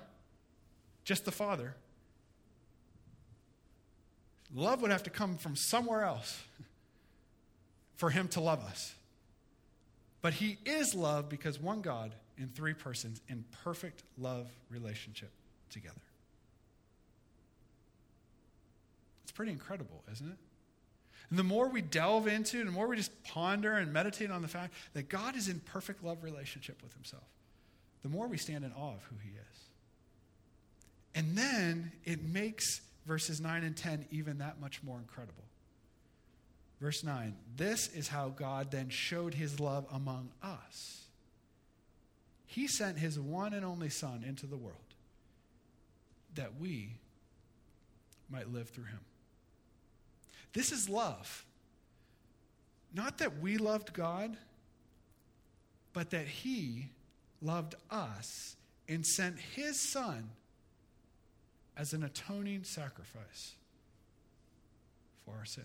[1.05, 1.75] just the Father,
[4.55, 6.43] love would have to come from somewhere else
[7.97, 8.95] for him to love us.
[10.23, 15.31] But he is love because one God in three persons in perfect love relationship
[15.71, 16.01] together.
[19.23, 20.39] It's pretty incredible, isn't it?
[21.31, 24.49] And the more we delve into, the more we just ponder and meditate on the
[24.49, 27.25] fact that God is in perfect love relationship with himself,
[28.05, 29.61] the more we stand in awe of who he is.
[31.15, 35.43] And then it makes verses 9 and 10 even that much more incredible.
[36.81, 41.07] Verse 9 This is how God then showed his love among us.
[42.47, 44.77] He sent his one and only Son into the world
[46.35, 46.91] that we
[48.31, 49.01] might live through him.
[50.53, 51.47] This is love.
[52.93, 54.37] Not that we loved God,
[55.95, 56.89] but that he
[57.45, 58.57] loved us
[58.89, 60.31] and sent his Son
[61.77, 63.53] as an atoning sacrifice
[65.25, 65.65] for our sin.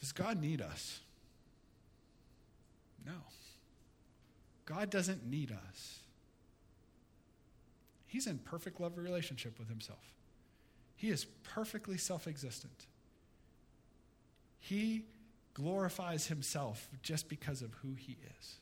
[0.00, 1.00] Does God need us?
[3.06, 3.12] No.
[4.64, 5.98] God doesn't need us.
[8.06, 10.12] He's in perfect love relationship with himself.
[10.96, 12.86] He is perfectly self existent.
[14.60, 15.04] He
[15.54, 18.56] glorifies himself just because of who he is.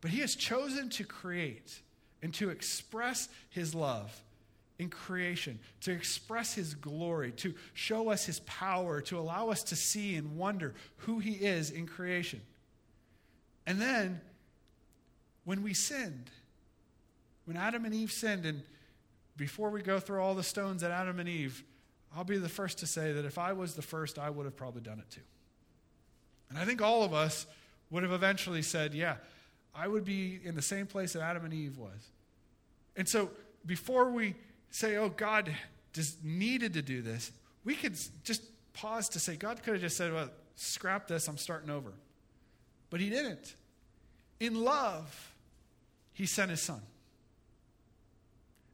[0.00, 1.80] But he has chosen to create
[2.22, 4.22] and to express his love
[4.78, 9.76] in creation, to express his glory, to show us his power, to allow us to
[9.76, 12.40] see and wonder who he is in creation.
[13.66, 14.20] And then,
[15.44, 16.30] when we sinned,
[17.44, 18.62] when Adam and Eve sinned, and
[19.36, 21.62] before we go through all the stones at Adam and Eve,
[22.16, 24.56] I'll be the first to say that if I was the first, I would have
[24.56, 25.20] probably done it too.
[26.52, 27.46] And I think all of us
[27.90, 29.16] would have eventually said, Yeah,
[29.74, 32.10] I would be in the same place that Adam and Eve was.
[32.94, 33.30] And so
[33.64, 34.34] before we
[34.70, 35.50] say, Oh, God
[35.94, 37.32] just needed to do this,
[37.64, 38.42] we could just
[38.74, 41.94] pause to say, God could have just said, Well, scrap this, I'm starting over.
[42.90, 43.54] But He didn't.
[44.38, 45.32] In love,
[46.12, 46.82] He sent His Son.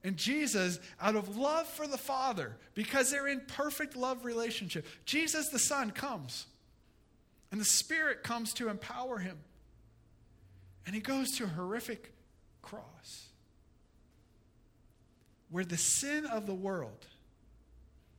[0.02, 5.50] And Jesus, out of love for the Father, because they're in perfect love relationship, Jesus
[5.50, 6.46] the Son comes.
[7.50, 9.38] And the Spirit comes to empower him.
[10.86, 12.12] And he goes to a horrific
[12.62, 13.28] cross
[15.50, 17.06] where the sin of the world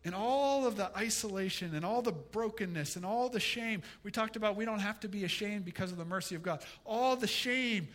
[0.05, 4.35] and all of the isolation and all the brokenness and all the shame we talked
[4.35, 6.63] about, we don't have to be ashamed because of the mercy of God.
[6.85, 7.87] All the shame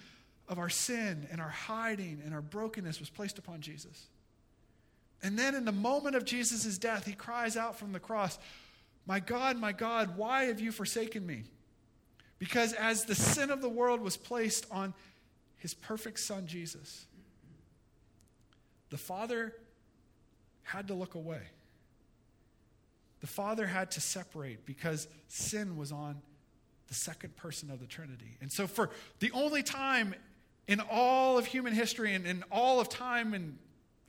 [0.49, 4.07] of our sin and our hiding and our brokenness was placed upon Jesus.
[5.23, 8.39] And then in the moment of Jesus' death, he cries out from the cross,
[9.07, 11.45] My God, my God, why have you forsaken me?
[12.39, 14.95] Because as the sin of the world was placed on
[15.57, 17.07] his perfect son, Jesus,
[18.91, 19.55] the Father
[20.63, 21.43] had to look away.
[23.21, 26.21] The Father had to separate because sin was on
[26.89, 28.37] the second person of the Trinity.
[28.41, 28.91] And so, for
[29.21, 30.15] the only time
[30.67, 33.59] in all of human history and in all of time and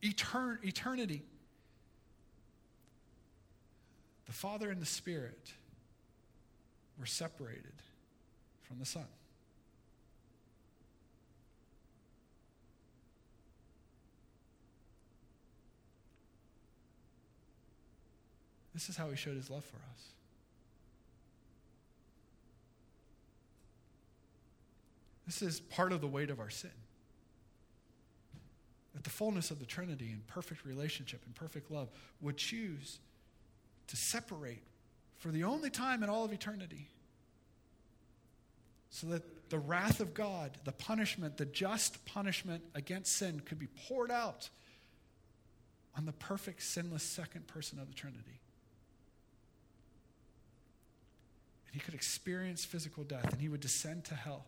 [0.02, 1.24] etern- eternity.
[4.26, 5.54] The Father and the Spirit
[7.00, 7.74] were separated
[8.64, 9.06] from the Son.
[18.74, 20.10] This is how he showed his love for us.
[25.26, 26.72] This is part of the weight of our sin.
[28.94, 31.90] That the fullness of the Trinity in perfect relationship and perfect love
[32.22, 33.00] would choose
[33.88, 34.64] to separate
[35.18, 36.90] for the only time in all of eternity
[38.90, 43.68] so that the wrath of God, the punishment, the just punishment against sin could be
[43.88, 44.50] poured out
[45.98, 48.40] on the perfect, sinless second person of the Trinity.
[51.68, 54.46] And he could experience physical death and he would descend to hell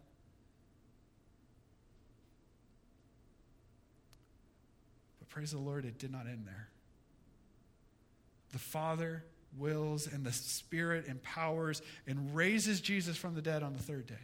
[5.27, 6.69] But praise the Lord, it did not end there.
[8.51, 9.23] The Father
[9.57, 14.15] wills and the Spirit empowers and raises Jesus from the dead on the third day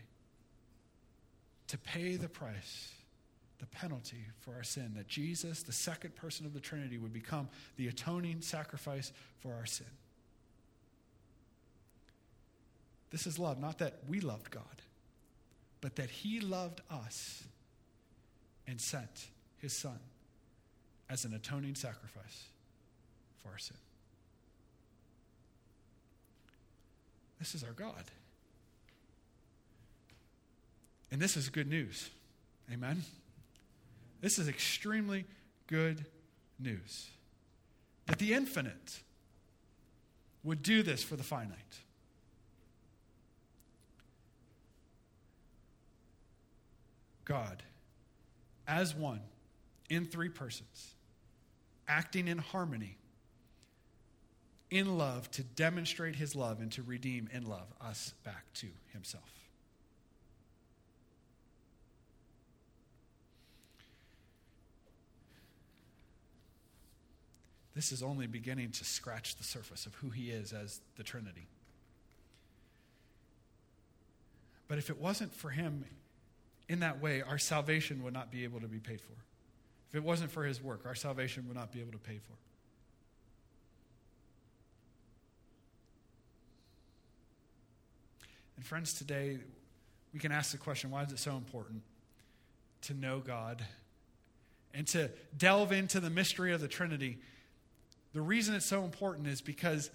[1.68, 2.92] to pay the price,
[3.60, 7.50] the penalty for our sin, that Jesus, the second person of the Trinity, would become
[7.78, 9.88] the atoning sacrifice for our sin.
[13.10, 14.64] This is love, not that we loved God,
[15.82, 17.44] but that He loved us
[18.68, 20.00] and sent His Son
[21.10, 22.48] as an atoning sacrifice
[23.38, 23.78] for our sin.
[27.44, 28.06] This is our God.
[31.12, 32.10] And this is good news.
[32.72, 33.04] Amen?
[34.22, 35.26] This is extremely
[35.68, 36.06] good
[36.58, 37.10] news.
[38.06, 39.02] That the infinite
[40.46, 41.58] would do this for the finite.
[47.26, 47.62] God,
[48.70, 49.20] as one,
[49.90, 50.94] in three persons,
[51.90, 52.96] acting in harmony,
[54.74, 59.30] in love, to demonstrate his love and to redeem in love us back to himself.
[67.76, 71.48] This is only beginning to scratch the surface of who he is as the Trinity.
[74.68, 75.86] But if it wasn't for him
[76.68, 79.14] in that way, our salvation would not be able to be paid for.
[79.90, 82.34] If it wasn't for his work, our salvation would not be able to pay for.
[88.56, 89.38] And friends, today
[90.14, 91.82] we can ask the question why is it so important
[92.84, 93.64] to know God
[94.74, 97.18] and to delve into the mystery of the Trinity?
[98.14, 99.90] The reason it's so important is because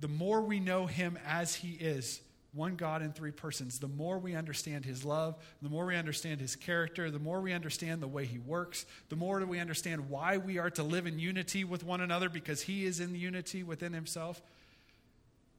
[0.00, 2.20] the more we know Him as He is,
[2.52, 6.40] one God in three persons, the more we understand his love, the more we understand
[6.40, 10.08] his character, the more we understand the way he works, the more do we understand
[10.08, 13.62] why we are to live in unity with one another because he is in unity
[13.62, 14.40] within himself.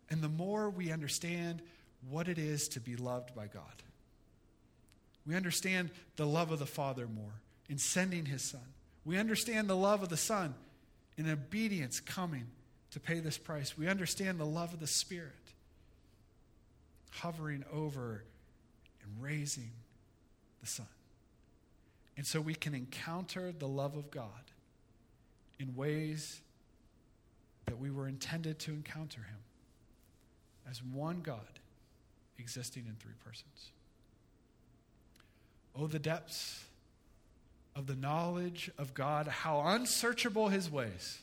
[0.10, 1.62] And the more we understand
[2.08, 3.64] what it is to be loved by God.
[5.26, 8.62] We understand the love of the Father more in sending his Son.
[9.06, 10.56] We understand the love of the Son
[11.18, 12.48] in obedience coming
[12.92, 13.78] to pay this price.
[13.78, 15.34] We understand the love of the Spirit
[17.12, 18.24] hovering over
[19.04, 19.72] and raising
[20.62, 20.88] the Son.
[22.18, 24.30] And so we can encounter the love of God
[25.60, 26.42] in ways
[27.66, 29.40] that we were intended to encounter Him
[30.70, 31.60] as one God
[32.40, 33.72] existing in three persons.
[35.76, 36.66] Oh, the depths
[37.76, 41.20] of the knowledge of God, how unsearchable His ways.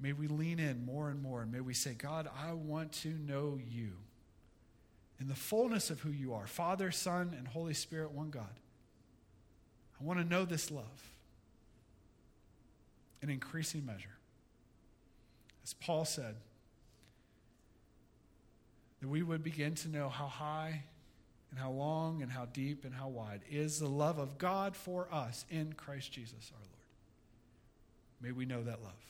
[0.00, 3.08] May we lean in more and more, and may we say, God, I want to
[3.08, 3.92] know you
[5.20, 8.60] in the fullness of who you are Father, Son, and Holy Spirit, one God.
[10.00, 11.12] I want to know this love
[13.22, 14.18] in increasing measure.
[15.62, 16.34] As Paul said,
[19.04, 20.82] that we would begin to know how high
[21.50, 25.08] and how long and how deep and how wide is the love of God for
[25.12, 26.70] us in Christ Jesus our Lord.
[28.22, 29.04] May we know that love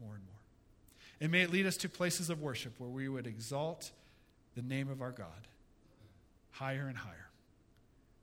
[0.00, 0.40] more and more.
[1.20, 3.90] And may it lead us to places of worship where we would exalt
[4.54, 5.48] the name of our God
[6.52, 7.28] higher and higher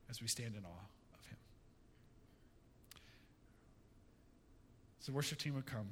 [0.10, 1.38] as we stand in awe of Him.
[5.02, 5.86] So, worship team would come.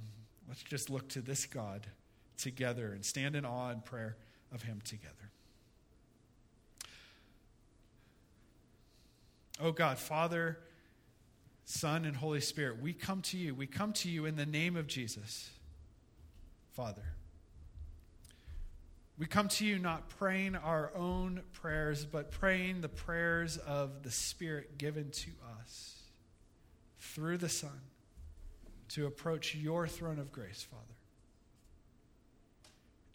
[0.47, 1.85] Let's just look to this God
[2.37, 4.15] together and stand in awe and prayer
[4.53, 5.13] of Him together.
[9.61, 10.57] Oh God, Father,
[11.65, 13.53] Son, and Holy Spirit, we come to you.
[13.53, 15.49] We come to you in the name of Jesus,
[16.71, 17.03] Father.
[19.17, 24.11] We come to you not praying our own prayers, but praying the prayers of the
[24.11, 25.97] Spirit given to us
[26.99, 27.81] through the Son
[28.89, 30.98] to approach your throne of grace, Father.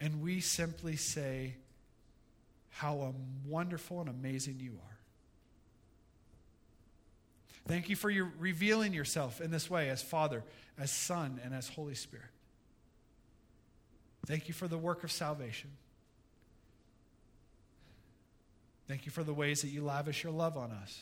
[0.05, 1.55] And we simply say,
[2.69, 3.15] How um,
[3.47, 4.99] wonderful and amazing you are.
[7.67, 10.45] Thank you for your revealing yourself in this way as Father,
[10.79, 12.27] as Son, and as Holy Spirit.
[14.27, 15.71] Thank you for the work of salvation.
[18.87, 21.01] Thank you for the ways that you lavish your love on us.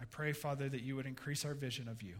[0.00, 2.14] I pray, Father, that you would increase our vision of you.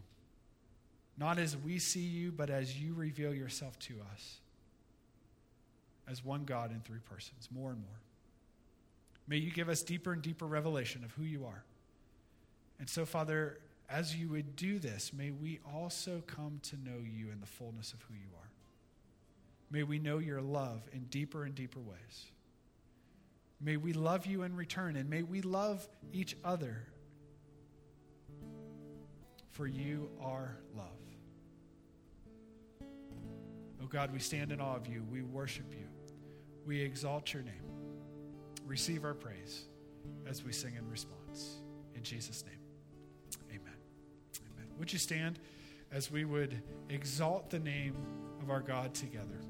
[1.21, 4.39] Not as we see you, but as you reveal yourself to us
[6.09, 8.01] as one God in three persons, more and more.
[9.29, 11.63] May you give us deeper and deeper revelation of who you are.
[12.79, 13.59] And so, Father,
[13.91, 17.93] as you would do this, may we also come to know you in the fullness
[17.93, 18.49] of who you are.
[19.71, 22.31] May we know your love in deeper and deeper ways.
[23.61, 26.87] May we love you in return, and may we love each other,
[29.51, 31.10] for you are love.
[33.83, 35.03] Oh God, we stand in awe of you.
[35.11, 35.87] We worship you.
[36.67, 37.55] We exalt your name.
[38.67, 39.65] Receive our praise
[40.27, 41.61] as we sing in response.
[41.95, 42.61] In Jesus' name,
[43.51, 43.75] amen.
[44.55, 44.69] Amen.
[44.79, 45.39] Would you stand
[45.91, 47.97] as we would exalt the name
[48.43, 49.41] of our God together?